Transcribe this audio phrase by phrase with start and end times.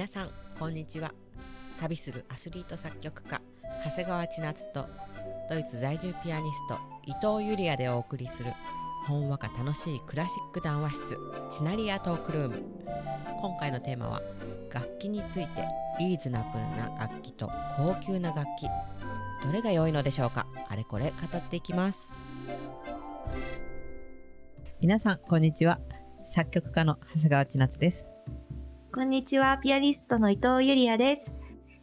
[0.00, 1.12] 皆さんこんにちは。
[1.78, 3.38] 旅するアスリート作曲家
[3.84, 4.88] 長谷川千夏と
[5.50, 8.54] ドイツ在住ピアニスト伊藤ユリアでお送りする
[9.06, 11.18] ほんわか楽しいクラシック談話室
[11.50, 12.62] チナリアトークルーム。
[13.42, 14.22] 今回のテーマは
[14.72, 15.68] 楽器について
[15.98, 18.68] リーズナブルな楽器と高級な楽器。
[19.44, 20.46] どれが良いのでしょうか？
[20.70, 22.14] あれこれ語っていきます。
[24.80, 25.78] 皆さんこんにちは。
[26.34, 28.09] 作曲家の長谷川千夏です。
[28.92, 31.30] こんにちは、ピアニストの伊藤ゆりやです。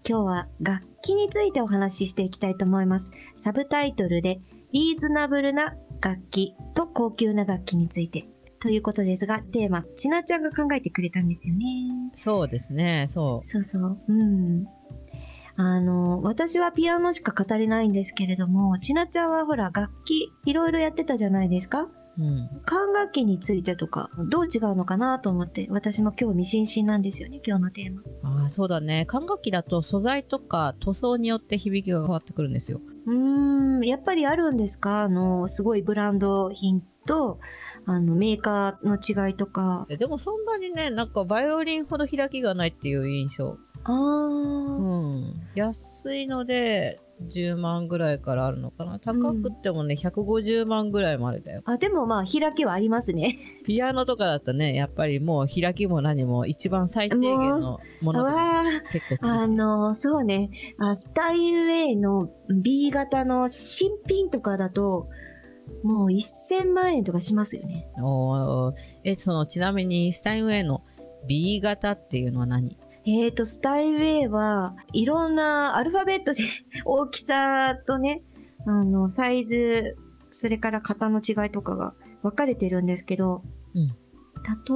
[0.05, 3.09] 今日は楽器についてお話ししていきたいと思います。
[3.37, 4.41] サブタイトルで、
[4.73, 8.27] リーズナブルな楽器と高級な楽器について。
[8.59, 11.65] ということですが、テーマ、ちなちゃんが考えてくれたんですよね。
[12.17, 13.99] そうですねそうそうそう。
[14.09, 14.65] うん。
[15.55, 21.87] あの、私はピアノしか語れないんですけれども、ちなちゃんはほら、楽器、いろいろやってたじゃないですか
[22.19, 22.49] うん。
[22.65, 28.01] 管楽器についてとか、どう違うのかなと思って、私も興味津々なんですよね、今日のテーマ。
[28.41, 29.05] ああそうだね。
[29.05, 32.81] 管楽器だと素材とか塗装によって響きが変わってくるんですよ。
[33.05, 35.03] うーん、やっぱりあるんですか？
[35.03, 37.39] あの、すごいブランド品と、
[37.85, 39.85] あの、メーカーの違いとか。
[39.89, 43.57] えでもそんなにねなんかバイオリンほど開きがないっていう印象。
[43.83, 45.33] あー、うん。
[45.55, 48.99] 安いので10万ぐらいからあるのかな。
[48.99, 51.61] 高くってもね、150万ぐらいまでだよ。
[51.65, 53.37] あ、でもまあ、開きはありますね。
[53.65, 54.75] ピアノとかだとね。
[54.75, 60.51] やっぱりもう開きも何も一番最低限のものでわ結構あの、そうね。
[60.77, 65.07] あスタイル A の B 型の新品とかだと、
[65.83, 67.87] もう1000万円とかしますよね。
[68.01, 68.73] おー。
[69.03, 70.83] えそのちなみにスタインウェイの
[71.27, 72.77] B 型っていうのは何？
[73.07, 76.43] えーと、スタイル A はいろんなアルファベットで
[76.83, 78.21] 大きさとね、
[78.65, 79.95] あの、サイズ、
[80.31, 83.95] それから型の違いとかが分かれてるんですけど、うん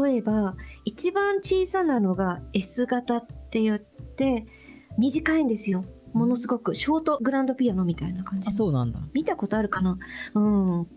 [0.04, 4.46] 例えば、一番小さなのが S 型って言って、
[4.98, 5.86] 短いんですよ。
[6.14, 8.52] ものすごく、ショートグランドピアノみたいな感じ。
[8.52, 9.98] そうなんだ見たことあるかな？
[10.34, 10.88] うん。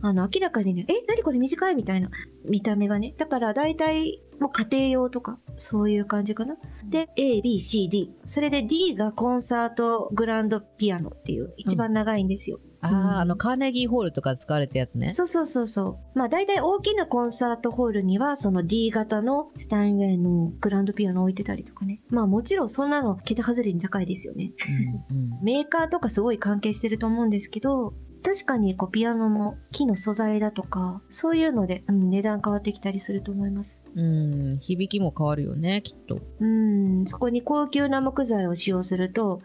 [0.00, 1.74] あの、明らかにね、え、何これ短い？
[1.74, 2.10] みたいな
[2.44, 3.14] 見た目がね。
[3.16, 6.56] だから大体、もう家庭用とか、そういう感じかな。
[6.88, 8.14] で、A, B, C, D。
[8.24, 12.60] それで D がコンサートグランドピアノっていう、一番長いんですよ。
[12.80, 16.18] ああ、うんあのカーネギーホールとかで使われたやつねそうそうそうそう。
[16.18, 22.00] まあ大体大きなコンサートホールには、その D 型のスタインウェイのグランドピアノ置いてたりとかね。
[22.08, 24.52] まあもちろんそんなの桁外れに高いですよね。
[25.10, 33.80] うんうんメーカーとかすごい関係してると思うんですけど、確かにこうピアノも木の素材だとか、そういうので、うん、値段変わってきたりすると思います。
[33.94, 36.18] うん、響きも変わるよね、きっと。
[36.40, 39.40] うん、そこに高級な木材を使用すると、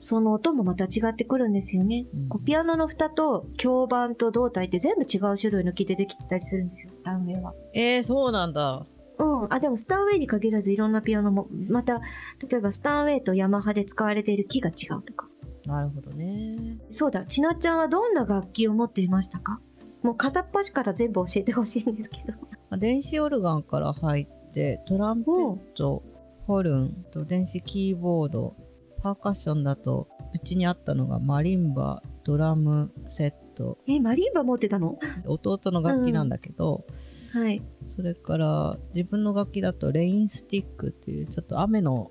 [0.00, 2.06] その音もまた違ってくるんですよね。
[2.14, 7.54] うんこうピアノの蓋と響板と胴体って全部違う種類の木でできてたりするんですよ、スタンウェイは。
[7.74, 8.86] えー、そうなんだ。
[9.18, 9.52] うん。
[9.52, 12.00] あ、でもスタンウェイに限らずいろんなピアノも、また、
[12.48, 15.28] 例えばスタンウェイとヤマハで使われている木が違うとか。
[15.66, 16.57] なるほどね。
[16.90, 19.60] そうだ、ちなちゃんはどんな楽器を持っていましたか？
[20.02, 22.32] もう片っ端から全部教えてほしいんですけど。
[22.70, 26.02] まあ電子オルガンから入って、トランペット、
[26.46, 28.54] ホルンと電子キーボード、
[29.02, 34.98] パーカッションだと、うちにあったのがマリンバ、ドラムセット、え、マリンバ持ってたの？
[35.26, 36.86] 弟の楽器なんだけど、
[37.32, 37.62] はい。
[37.88, 42.10] それから自分の楽器だとレインスティックっていうちょっと雨の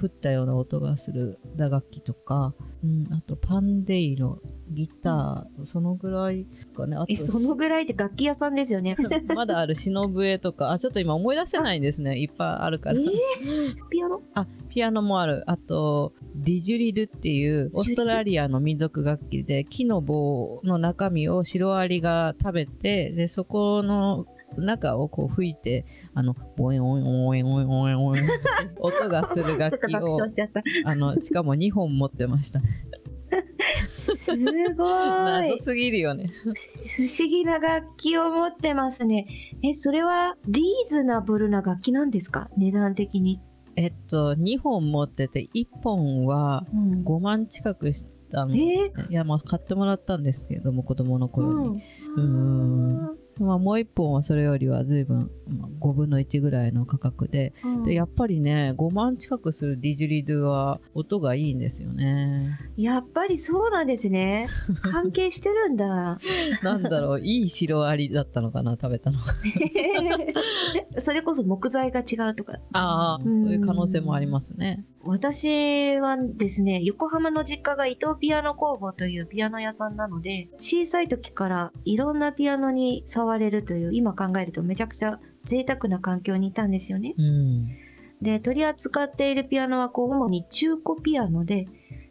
[0.00, 2.54] 降ったような音がする打楽器とか、
[2.84, 6.96] うん、あとパンデイロ、ギター、そのぐらいですかね。
[6.96, 8.96] あとえ、そのぐらいって楽器屋さんですよね。
[9.34, 12.18] まだある忍笛とか、あ、ちょっと今思い出せないんですね。
[12.18, 13.00] いっぱいあるから。
[13.00, 13.08] えー
[13.90, 14.22] ピアノ？
[14.34, 15.42] あ、ピアノもある。
[15.46, 24.26] あと、ディジュリルっていうオーストラリアの民族楽器で、木の棒の中身をシロアリが食べて、で、そこの
[24.56, 28.24] 中をこう吹いて、あの、ボインオインオインオインオイン
[28.80, 30.18] 音がする楽器を。
[30.84, 32.60] あの、しかも2本持ってました。
[32.60, 34.36] す
[34.76, 35.50] ごーい。
[35.50, 36.30] 謎すぎるよね。
[36.96, 39.26] 不思議な楽器を持ってますね。
[39.62, 42.48] え、それはリーズナブルな楽器なんですか？
[42.56, 43.40] 値段的に。
[43.76, 48.54] えっと、2本持ってて、1本はうん5万近くしたの。
[48.56, 48.58] え
[49.10, 51.82] いや、まあ、買ってもらったんですけれども、子供のー頃に。
[52.16, 57.52] ううんんまあ、もう一本はそれよりは随分、まあ、5分の1ぐらいの価格で。
[57.64, 62.58] うんで、やっぱりね、5万近くするディジュリドゥは音がいいんですよね。
[62.76, 64.48] やっぱりそうなんですね。
[64.82, 66.18] 関係してるんだ。
[66.62, 69.18] なんだろう、いいシロアリだったのかな、食べたの。
[70.98, 72.58] それこそ木材が違うとか。
[72.72, 74.84] ああ、そういう可能性もありますね。
[75.04, 87.14] 私はですね、横浜の実家が伊藤ピアノ工房というピアノ屋さんなので、小さい時からいろんなピアノに触れるという、今考えるとめちゃくちゃ贅沢な環境にいたんですよね。
[87.16, 87.68] うん。
[88.20, 91.68] で、取り扱っているピアノはこう主に中古ピアノで、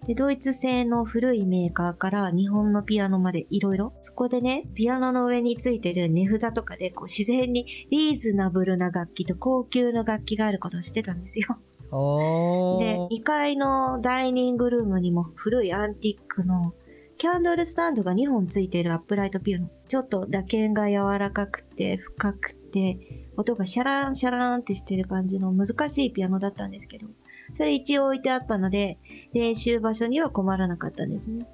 [0.07, 3.93] で、ドイツ製の古いメーカーから日本のピアノまでいろいろ。
[4.01, 11.57] そこでね、ピアノの上についてる値札とかでこう自然にリーズナブルな楽器と高級な楽器があることを知ってたんですよ。
[11.91, 16.73] おで、ー2階のダイニングルームにも古いアンティックの
[17.17, 19.69] キャンドルスタンドが2本ついているアップライトピアノ。
[19.87, 27.07] ちょっと打鍵が柔らかくて深くて、音がシャランシャランってしてる感じの難しいピアノだったんですけど、
[27.53, 28.99] それ一応置いてあったので、
[29.33, 31.47] 練習場所には困らなかったんですね。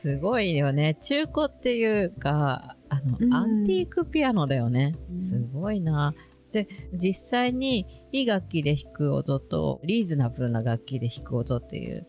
[0.00, 0.98] すごいよね。
[1.02, 4.94] 中古っていうか、あの、うんアンティークピアノだよね。
[5.10, 6.14] うんすごいな。
[6.64, 12.06] で、実際にいい楽器で弾く音とリーズナブルな楽器で弾く音っていう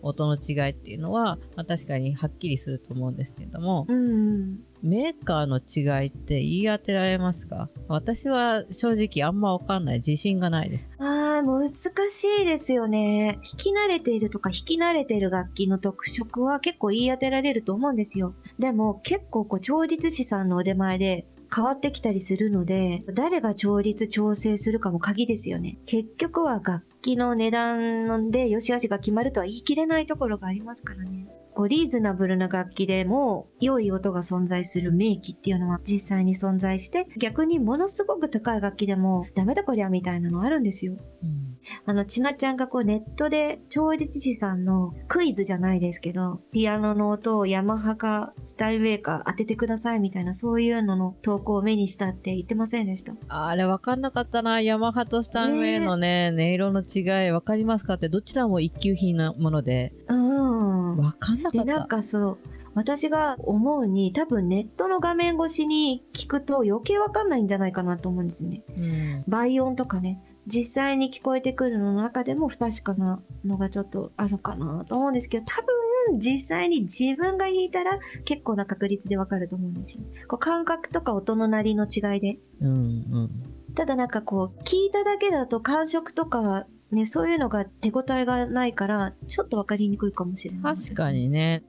[0.00, 4.58] 音の違いっていうのは、まあ、確かにはっきりすると思うんですけども、うん。
[4.82, 7.68] メーカーの違いって言い当てられますか？
[7.86, 9.98] 私は正直あんまわかんない。
[9.98, 10.88] 自信がないです。
[10.98, 13.38] あー、難しいですよね。
[13.44, 18.34] 弾き慣れているとか弾き慣れている楽器の特色は結構言い当てられると思うんですよ。
[18.58, 25.78] でも結構こう調律師さんの腕前で変わってきたりするので、誰が調律調整するかも鍵ですよね。
[25.86, 31.28] 結局は楽器の値段で良し悪しが決まるとは言い切れないところがありますからね。
[31.54, 40.94] こうリーズナブルな楽器でも良い音が存在する名器っていうのは実際に存在して逆にものすごく高い楽器でもダメだこりゃみたいなのあるんですよ。
[41.22, 41.52] うん
[41.84, 53.14] あの、ちなちゃんがこうネットで調律師さんのクイズじゃないですけど、ピアノの音をヤマハかスタインウェイか当ててくださいみたいなそういうのの投稿を目にしたって言ってませんでした？
[53.28, 54.60] あれわかんなかったな。
[54.60, 60.98] ヤマハとスタンウェイのね、音色の違いわかりますかって、どちらも一級品なもので、うん。
[60.98, 61.78] わかんなかで、った。
[61.78, 62.38] なんかそう、
[62.74, 68.62] 私が思うに多分ネットの画面越しに聞くと余計わかんないんじゃないかなと思うんですよね。
[68.76, 75.66] うん倍音とかね、実際に聞こえてくるのの中でも不確かなのがちょっとあるかなと思うんですけど、多分
[76.18, 80.00] 実際に自分が弾いたら結構な確率でわかると思うんですよ。
[80.28, 82.38] こう感覚とか音の鳴りの違いで。
[82.60, 83.30] うんうん。
[83.74, 90.88] ただなんかこう、聞いただけだと感触とかね、そういうのが手応えがないから、ちょっとわかりにくいかもしれないです。
[90.88, 91.62] 確かにね。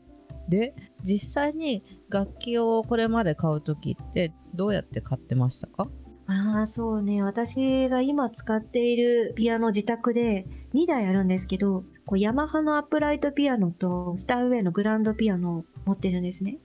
[0.49, 0.75] で、
[1.05, 5.87] 実際に楽器をこれまで買うときってどうやって買ってましたか？
[6.27, 7.23] ああ、そうね。
[7.23, 16.57] 私が今使っているピアノ自宅で2台あるんですけど、こうヤマハのアップライトピアノとスターウェイのグランドピアノを持ってるんですね。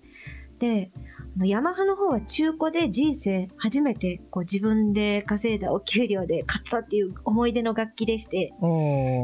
[0.58, 0.90] で、
[1.36, 8.52] あのヤマハの方は中古で人生初めてこう自分で稼いだお給料で買ったっていう思い出の楽器でして。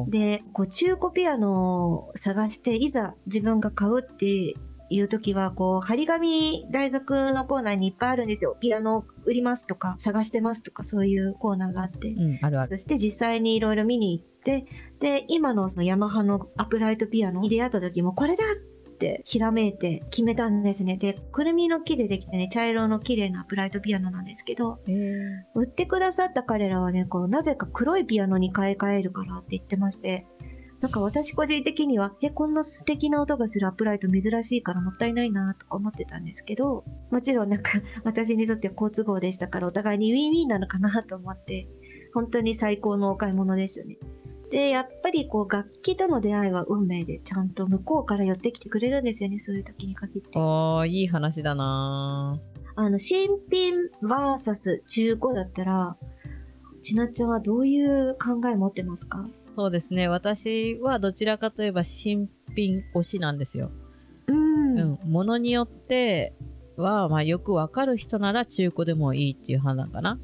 [0.09, 4.55] で、こう中古ピアノを探して、いざ自分が買うって
[4.91, 8.57] いう時は、こう、張り紙大学のコーナーにいっぱいあるんですよ。
[8.61, 12.09] ピアノ売りますとか、探してますとか、そういうコーナーがあって。
[12.11, 12.69] うん、あるある。
[12.69, 14.67] そして実際にいろいろ見に行って、
[15.01, 18.57] で、今のそのヤマハのアップライトピアノに出会った時も、これだっ
[18.95, 20.97] てひらめいて決めたんですね。
[20.97, 30.27] で、くるみの木でできてね、茶色の綺麗なアップライトピアノなんですけど、えー売ってくださった彼らはね、こう、なぜか黒いピアノに買い替えるからって言ってまして、
[30.85, 37.71] なんか私個人的には、え、こんな素敵な音がするアップライト珍しいからもったいないなとか思ってたんですけど、もちろんなんか
[38.05, 41.69] 私にとっては好都合でしたからお互いにウィンウィンなのかなと思って、
[42.13, 43.97] 本当に最高のお買い物ですよね。
[44.55, 50.29] で、やっぱりこう楽器との出会いは運命で、ちゃんと向こうから寄ってきてくれるんですよね、そういう時に限って。
[50.39, 52.41] おー、いい話だな
[52.77, 55.97] あの、新品 VS 中古だったら、
[56.83, 59.29] ちなっちゃんはどういう考え持ってますか？
[59.57, 60.07] そうですね。
[60.07, 63.73] 私はどちらかといえば新品推しなんですよ。
[64.29, 64.79] うん。
[64.79, 65.11] うん。
[65.11, 66.33] ものによって
[66.77, 70.21] は、まあよくわかる人なら中古でもいいっていう判断かな。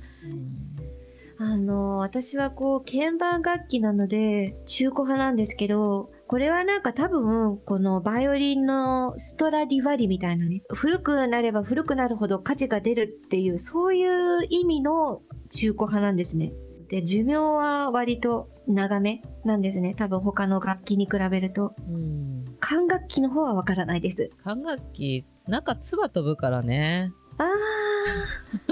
[1.43, 16.53] あの、私はこう、鍵盤楽器なので、中古派なんですけど、これはなんか多分、このバイオリンのストラディバリみたいなね、古くなれば古くなるほど価値が出るっていう、そういう意味の中古派なんですね。
[16.91, 19.95] で、寿命は割と長めなんですね。
[19.95, 21.75] 多分他の楽器に比べると。
[21.89, 22.45] うん。
[22.61, 24.31] 管楽器の方はわからないです。
[24.45, 27.13] 管楽器、なんか唾飛ぶからね。
[27.39, 27.45] あ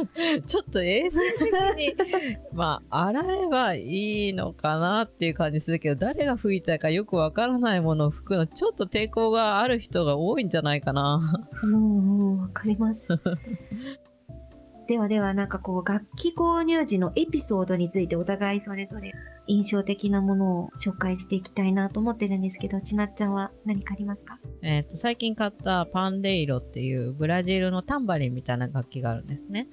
[0.46, 1.96] ちょっと衛生的に、
[2.52, 11.46] まあ、洗えばいいのかなっていう感じするけど、誰が吹いたかよくわからないものを吹くの、ちょっと抵抗がある人が多いんじゃないかな。
[11.62, 13.06] ー、うわかります。
[14.88, 19.12] ではでは、なんかこう、楽器購入時のエピソードについてお互いそれぞれ
[19.47, 24.38] 印象的なものを紹介していきたいなと思ってるんですけど、ちなっちゃんは何かありますか？
[24.62, 29.68] えっと、最近買ったパンデイロっていうブラジルのタンバリンみたいな楽器があるんですね。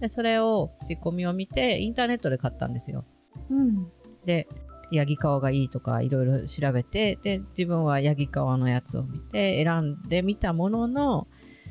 [0.00, 3.04] で、それを、仕込みを見て、インターネットで買ったんですよ。
[3.50, 3.86] うん。
[4.24, 4.48] で
[4.92, 11.26] ヤギ革がいいとかいろいろ調べてで自分はヤギ革のやつを見て選んでみたものの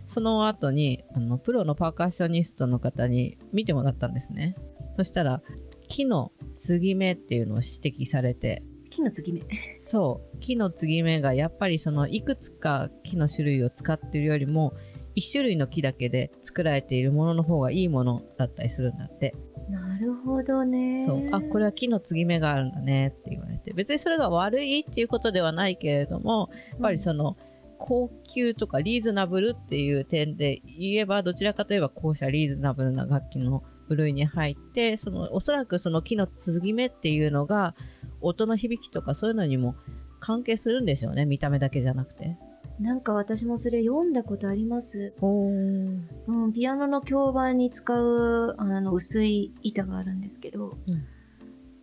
[0.07, 4.55] その後にあのプロのパーカッショニストの方に見てもらったんですね。
[4.97, 5.41] そしたら
[5.88, 8.63] 木の継ぎ目っていうのを指摘されて。
[8.89, 9.41] 木の継ぎ目。
[9.83, 10.39] そう。
[10.39, 14.74] 木の継ぎ目がやっぱりそのいくつか木の種類を使ってるよりも
[15.15, 19.35] 1種類の木だけで作られているものの方がいいものだったりするんだって。
[19.69, 21.05] なるほどね。
[21.05, 21.29] そう。
[21.31, 23.74] あこれは木の継ぎ目があるんだねって言われて。
[23.74, 27.38] 別にそれが悪いっていうことではないけれどもやっぱりその、
[27.77, 37.75] 高級とかリーズナブルっていう点で言えばどちらかといえば後者リーズナブルな楽器の部類に入ってそのおそらくその木の継ぎ目っていうのが
[38.22, 39.75] 音の響きとかそういうのにも
[40.20, 42.38] 関係するんでしょうね見た目だけじゃなくて。
[42.79, 45.13] なんか私もそれ読んだことあります。
[45.22, 50.77] おうん、ピアノの響板に使うあの薄い板があるんですけど、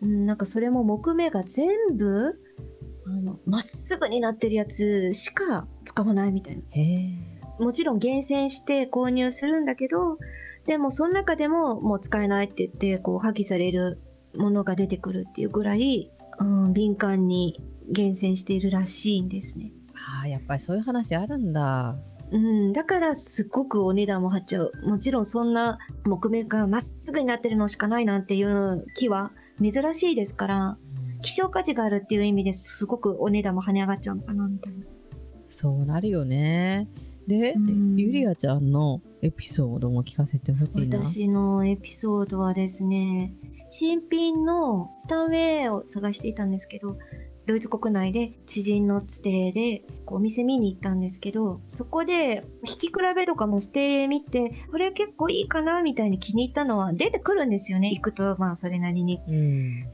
[0.03, 2.39] うん、なんかそれも木目が全部
[3.07, 6.63] あのまっすぐになってるやつしか使わないみたいな。
[7.65, 10.19] もちろん厳選して購入するんだけど、
[10.67, 14.01] でもその中でももう使えないって言ってこう破棄される
[14.35, 19.73] ものが出てくるっていうぐらい、うん、敏感に厳選しているらしいんですね。
[19.95, 21.97] あーやっぱりそういう話あるんだ。
[22.31, 24.73] うん、だからすっごくお値段も張っちゃう。
[24.87, 30.79] もちろんそんな木目がまっすぐになってるのしかないなんていう木は珍しいですから、
[31.23, 34.85] 希少価値があるっていう意味ですごくお値段も跳ね上がっちゃうのかなみたいな。
[35.49, 36.88] そうなるよね。
[37.26, 40.99] で、うんゆりあちゃんのエピソードも聞かせてほしいな。
[40.99, 43.35] 私のエピソードはですね、
[43.69, 46.99] 新品のスタンウェイを探していたんですけど、
[47.47, 59.21] ドイツ国内で知人のつてでお店見に行ったんですけど、そこで弾き比べとかもしてみて、これ結構いいかなみたいに気に入ったのは出てくるんですよね、行くとまあそれなりに。
[59.29, 59.85] うん。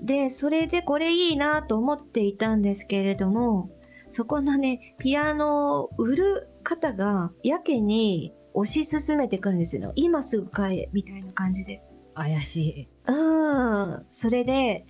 [0.00, 3.70] で、それでこれいいなと思っていたんですけれども、
[4.08, 9.92] そこのね、ピアノを売る方がやけに推し進めてくるんですよ。
[9.96, 11.82] 今すぐ買え、みたいな感じで。
[12.14, 12.88] 怪しい。
[13.08, 14.06] うん。
[14.10, 14.86] それで、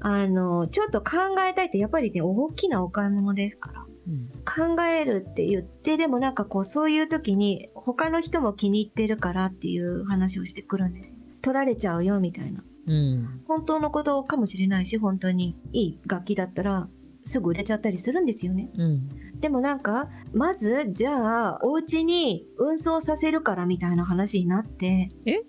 [0.00, 3.86] あの、ちょっと考えたいって、やっぱりね、大きなお買い物ですから。
[4.08, 4.28] うん。
[4.76, 11.16] 考えるって言って、でもなんかこう、そういう時に、他の人も気に入ってるからっていう話をしてくるんですよ。
[11.42, 12.64] 取られちゃうよ、みたいな。
[12.86, 13.42] うん。
[13.46, 16.88] 本当のことかもしれないし、本当にいい楽器だったら、
[17.26, 18.70] すぐ売れちゃったりするんですよね。
[18.76, 19.40] うん。
[19.40, 25.40] でもなんか、まず、じゃあ、お家に運送させるからみたいな話になって、え？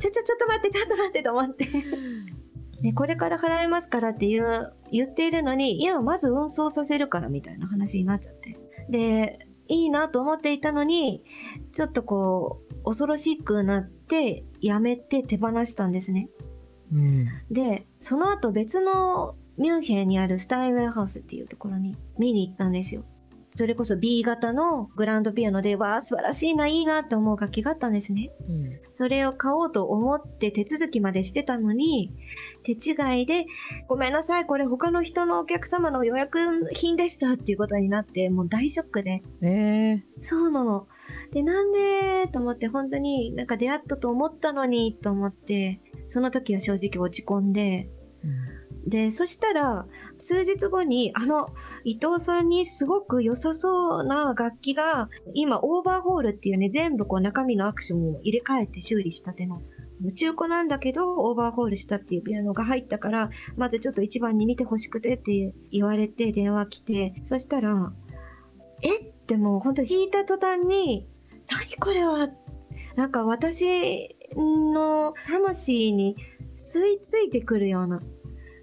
[0.00, 1.68] ちょ、ちょ、ちょっと待って、ちょっと待ってと思って。
[2.82, 8.58] ね、これから払いますからっていう、言っているのに、いや、まず運送させるからみたいな話になっちゃって。
[8.90, 11.22] で、いいなと思っていたのに、
[11.72, 16.28] ちょっとこう、恐ろしくなって、やめて手放したんですね。
[16.92, 17.28] うん。
[17.50, 23.04] で、その後別のミュンヘンにあるスタインウェイハウスっていうところに見に行ったんですよ。
[23.54, 28.30] それこそ B 型のグランドピアノで、わあ、素晴らしいな、いいなって思う楽器があったんですね。
[28.48, 28.80] うん。
[28.92, 32.14] それを買おうと思って手続きまでしてたのに、
[32.62, 33.44] 手違いで、
[33.88, 36.38] ごめんなさい、これ他の人のお客様の予約
[36.72, 39.22] 品でしたっていうことになって、もう大ショックで。
[39.42, 40.86] えそうなの。
[41.32, 42.28] で、なんで？
[42.32, 45.78] と思って、本当になんか出会ったと思ったのにと思って、
[46.12, 48.90] その時は正直落ち込んで、ー。
[48.90, 49.86] で、そしたら、
[50.18, 51.48] 数日後に、あの、
[51.84, 59.62] 伊藤さんにすごく良さそうな楽器が、今、オーバーホールっていうね、全部こう中身のアクションを入れ替えて修理したての、
[60.16, 67.92] 中古なんだけど、オーバーホールしたっていうピアノが入ったから、まずちょっと一番に見てほしくてって言われて電話来て、そしたら、
[68.82, 68.98] え？
[68.98, 71.06] ってもう本当弾いた途端に、
[71.48, 72.28] 何これは？
[72.96, 76.16] なんか私の魂に
[76.54, 78.00] 吸い付いてくるような、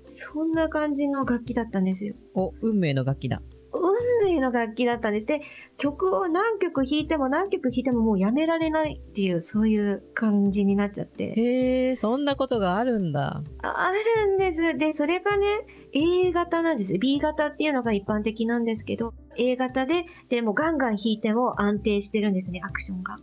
[0.05, 2.15] そんな感じの楽器だったんですよ。
[2.33, 3.41] お、運命の楽器だ。
[3.71, 5.25] 運命の楽器だったんです。
[5.25, 5.41] で、
[5.77, 11.33] 曲を何曲弾いても何曲弾いてももうやめられないっていう、そういう感じになっちゃって。
[11.35, 13.43] へえ、そんなことがあるんだ。
[13.61, 13.91] あ
[14.25, 14.77] るんです。
[14.77, 15.45] で、それがね、
[15.93, 16.97] A 型なんです。
[16.97, 23.17] B 型っていうのが一般的なんですけど、A 型で、でもガンガン弾いても安定してるんですね、アクションが。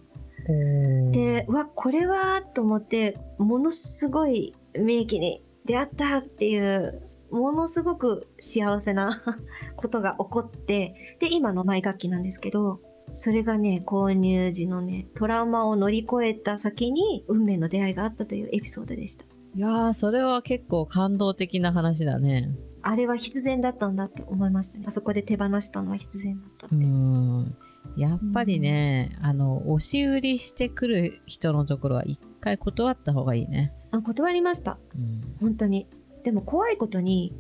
[0.49, 9.23] おで、うわ、これはと思って、ものすごい名機に出会ったっていう、ものすごく幸せな
[9.77, 19.25] ことが起こって、で、今のマイ楽器なんですけど、それがね、購入時のね、トラウマを乗り越えた先に運命の出会いがあったというエピソードでした。
[19.55, 22.51] いやー、それは結構感動的な話だね。
[22.83, 24.85] あれは必然だったんだって思いましたね。
[24.87, 26.85] あそこで手放したのは必然だったっうて。
[26.85, 27.57] ん。
[27.97, 33.73] やっぱりね、あの、押し売りしてくる人のところは一回断った方がいいね。
[33.91, 34.79] あ断りました。
[34.95, 35.37] うん。
[35.41, 35.87] 本当に。
[36.25, 37.33] でも怖いことに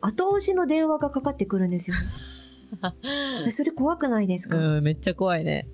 [0.00, 1.96] 後押しの電話がかかってくるんですよ
[3.44, 3.50] ね。
[3.52, 5.68] それ怖くないですか、うんめっちゃ怖いね、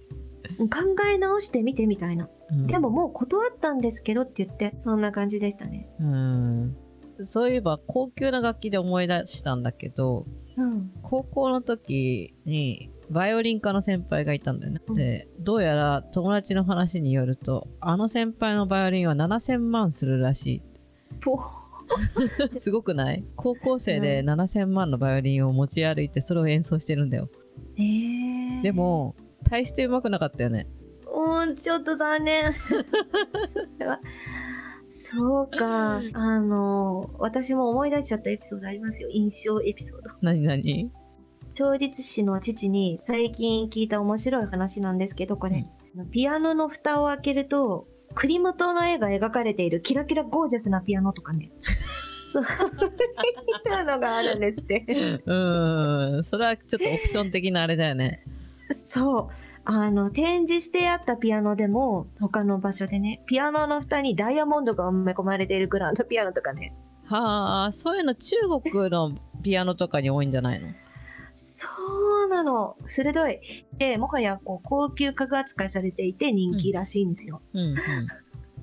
[0.58, 0.66] 考
[1.10, 2.28] え直してみてみたいな。
[2.50, 5.88] うんでももう断ったんですけどって言って、そんな感じでしたね。
[6.00, 6.76] うん
[7.26, 10.90] そういえば高級な楽器で思い出したんだけどうん。
[11.02, 14.95] 高校の時にバイオリン科の先輩がいたんだよね、うん。
[14.95, 20.62] でどうやら友達の話によるとあの先輩のバイオリンは7000万するらし
[21.21, 21.38] ぽい
[22.62, 23.25] すごくない？
[23.37, 27.29] 高校生で7000万のバイオリンを持ち歩いてそれを演奏してるんだよ。
[27.76, 27.81] え。
[27.81, 29.14] ー、で、も
[29.50, 30.69] 大して上手くなかったよね。
[31.12, 32.52] うん、ちょっと残念。
[32.55, 32.75] そ
[33.81, 34.00] れは
[35.12, 36.00] そうか。
[36.12, 39.09] あの、私も思い出しちゃったエピソードありますよ。
[39.11, 40.11] 印象エピソード。
[40.23, 40.90] 何何？
[41.54, 45.66] 調律師の父に最近聞いた面白い話なんですけど、これ。
[46.12, 51.50] ピアノの蓋を開けると、クリムトの絵が描かれているキラキラゴージャスなピアノとかね。
[52.33, 54.85] そういうのがあるんですって。
[54.88, 58.25] うーんそれはちょっとオプション的なあれだよね
[58.75, 59.50] そう。
[59.64, 66.75] あの、展示してあったピアノでも、他の場所でね、ピアノの蓋にダイヤモンドが埋め込まれているグランドピアノとかね。
[67.07, 70.69] はあそういうの中国のピアノとかに多いんじゃないの？
[71.61, 72.76] そうなの。
[72.87, 73.67] 鋭い。
[73.79, 77.43] で、もはやこう高級家具扱いされていて人気らしいんですよ。
[77.52, 77.76] うんうん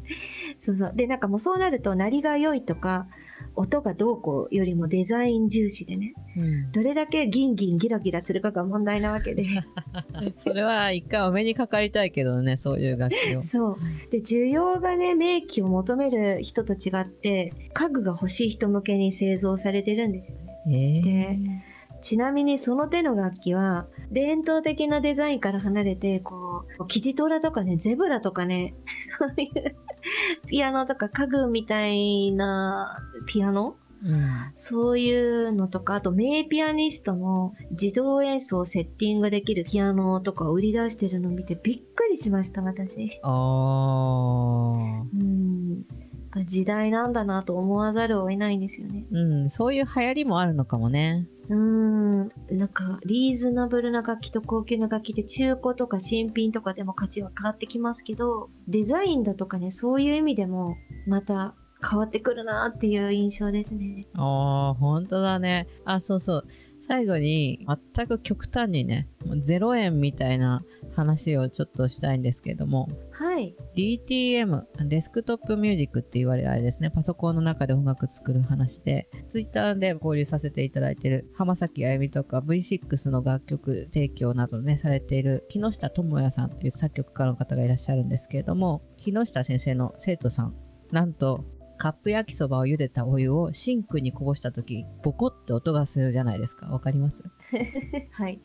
[0.61, 0.93] そうそう。
[0.95, 3.07] で、なんかもうそうなると、鳴りが良いとか、
[3.55, 9.45] 音がどうこうよりもデザイン重視でね、うんどれだけギンギンギラギラするかが問題なわけで。
[10.39, 13.77] それは一回お目にかかりたいけどねそういう楽器を そう。
[14.11, 20.53] で、需要がね、名機を求める人と違って、家具が欲しい人向けに製造されてるんですよね。
[20.69, 21.66] ええ
[22.01, 28.75] ちなみにその手の楽器は、伝統的なデザインから離れて、こう、キジトラとかね、ゼブラとかね、
[29.19, 29.75] そういう
[30.47, 33.75] ピアノとか家具みたいなピアノ？
[34.03, 43.19] うんそういうのとか、あと名ピアニストの自動演奏をセッティングできるピアノとかを売り出してるのを見てびっくりしました、私。
[43.23, 45.83] ああうん。
[46.45, 49.05] 時代なんだなと思わざるを得ないんですよね。
[49.11, 52.31] うんそういう流行りもあるのかもねうーん。
[52.51, 60.75] なんか、リーズナブルな楽器と高級な楽器で中古とか新品とかでも価値は変わってきますけど、デザインだとかね、そういう意味でも、
[61.07, 61.55] また
[61.89, 64.07] 変わってくるなっていう印象ですね。
[64.15, 66.47] ああ本当だねあそうそう
[66.87, 70.63] 最後に全く極端にねもう0円みたいな
[70.97, 72.89] 話をちょっとしたいんですけども。
[73.11, 73.55] はい。
[73.75, 76.89] DTM デスクトップミュージックって言われるあれですね。
[76.89, 79.07] パソコンの中で音楽作る話で。
[79.29, 88.81] Twitter で交流させていただいている浜崎あゆみとか V6 の楽曲提供などねされている木下智也さんという作曲家の方がいらっしゃるんですけれども。
[88.97, 90.55] 木下先生の生徒さん。
[90.91, 91.45] なんと
[91.77, 96.65] カップ焼きそばを茹でたお湯をシンクにこぼした時ボコッて音がするじゃないですか。
[96.67, 97.21] わかります？
[98.11, 98.41] はい。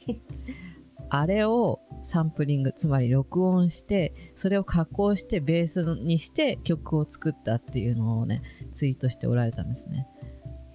[1.15, 8.41] あれをサンプリングつまり録音してそれを加工してベースにして曲を作ったっていうのをね
[8.75, 10.09] ツイートしておられたんですね。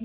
[0.00, 0.04] え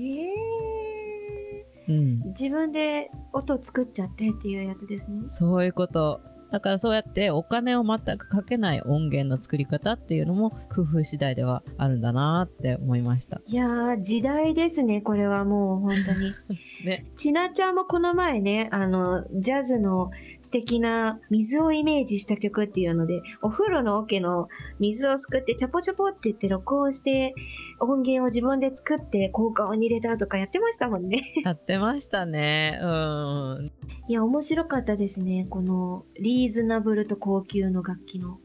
[1.88, 5.28] ー、うん、自分で音作っちゃってっていうやつですね。
[5.30, 6.20] そういうこと。
[6.54, 13.40] だからそうやってお金を全くかけない音源の作り方っていうのも工夫次第ではあるんだなって思いました。
[13.44, 16.32] いやー、時代ですね、これはもう本当に。
[16.86, 17.06] ね。
[17.16, 20.12] ちなちゃんもこの前ね、あの、ジャズの
[20.44, 27.34] 素敵な水をイメージした曲っていうので、お風呂の桶の水をすくってチャポチャポって言って録音して、
[27.80, 31.32] 音源を自分で作って効果音に入れたとかやってましたもんね。
[31.42, 32.78] やってましたね。
[32.82, 33.72] うん。
[34.06, 35.46] いや、面白かったですね。
[35.48, 38.38] このリーズナブルと高級の楽器の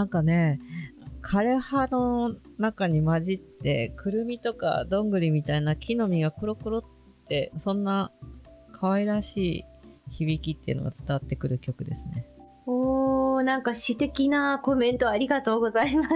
[0.08, 0.58] なんかね、
[1.22, 6.82] 枯葉の中に混じって、くるみとかどんぐりみたいな木の実がコロコロっ
[7.28, 8.10] て、そんな
[8.72, 9.64] 可愛らしい
[10.10, 12.26] 響きっていうのが伝わってくる曲ですね。
[12.64, 16.08] おー、なんか詩的なコメントありがとうございます。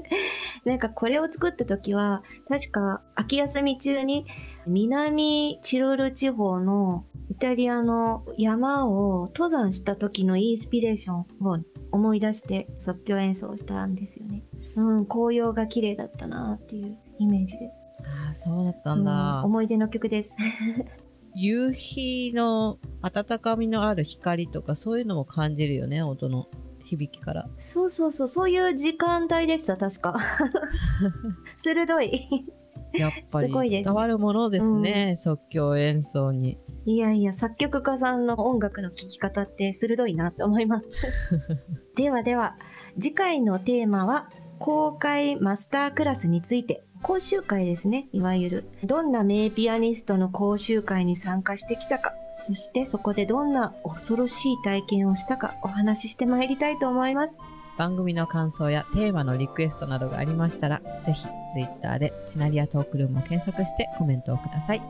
[0.68, 4.26] なんかこれを作った時は、確か秋休み中に
[4.66, 11.58] 南チロル地方のイタリアの山を登山した時のインスピレーションを
[11.90, 14.42] 思い出して即興演奏したんですよね。
[14.76, 17.70] うん、紅葉が綺麗だったなっていうイメージで。
[18.04, 19.40] ああ、そうだったんだ。
[19.40, 20.34] うん思い出の曲です。
[21.34, 26.48] 夕日の温かみのある光とかそういうのも感じるよね、音の
[26.84, 27.48] 響きから。
[27.60, 30.16] そうそうそう、そういう時間帯でした、確か。
[31.58, 32.28] 鋭い。
[32.94, 36.58] やっぱり伝わるものですね、即興演奏に。
[36.88, 40.90] いやいや、作曲家さんの音楽の聴き方って鋭いなって思います。
[41.96, 42.56] ではでは、
[42.98, 48.70] 次回のテーマは、公開マスタークラスについて、講習会ですね、いわゆる。
[48.84, 57.36] どんな名ピアニストの講習会に参加してきたか、そしてそこでどんな恐ろしい体験をしたかお話ししてまいりたいと思います。
[57.76, 64.80] 番組の感想やテーマのリクエストなどがありましたら、ぜひ Twitter でチナリアトークルームを検索してコメントをください。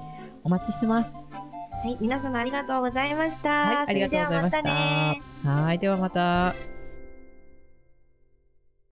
[0.45, 1.48] お待ちしてます。
[1.83, 3.49] はい、皆様ありがとうございました。
[3.51, 5.51] はい、ありがとうございました。
[5.51, 6.78] はい、ではまた。